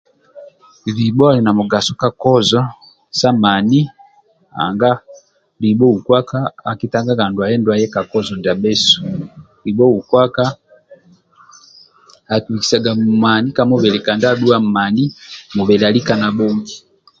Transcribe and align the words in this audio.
Libho 0.97 1.23
ali 1.29 1.41
na 1.45 1.51
mugaso 1.59 1.91
kakozo 2.03 2.59
sa 3.19 3.29
mani 3.43 3.79
anga 4.63 4.91
libho 5.61 5.85
ukwaka 5.97 6.37
akitanga 6.71 7.11
andwaye 7.25 7.55
ndwaye 7.57 7.85
ka 7.93 8.01
kozo 8.11 8.33
ndia 8.35 8.55
bhesu 8.61 8.97
libho 9.63 9.85
ukwaka 9.99 10.43
akibikisaga 12.33 12.91
mani 13.23 13.49
ka 13.57 13.63
mubili 13.69 13.99
kandi 14.05 14.23
adhuwa 14.27 14.57
mani 14.75 15.03
mubili 15.55 15.83
alika 15.89 16.13
na 16.21 16.29
bhongi 16.35 16.75